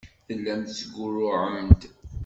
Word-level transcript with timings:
Tellam 0.27 0.61
tettgurruɛem-d. 0.63 1.81